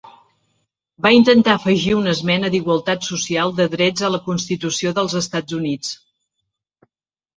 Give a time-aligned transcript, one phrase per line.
[1.05, 5.97] Va intentar afegir una esmena d'igualtat social de drets a la constitució dels Estats Units.